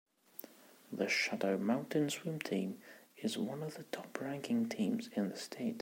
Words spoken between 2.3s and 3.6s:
team is